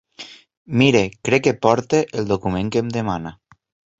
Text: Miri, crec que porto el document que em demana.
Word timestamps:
Miri, 0.81 1.01
crec 1.29 1.43
que 1.49 1.53
porto 1.67 2.01
el 2.21 2.27
document 2.33 2.71
que 2.77 2.83
em 2.85 2.89
demana. 2.99 3.37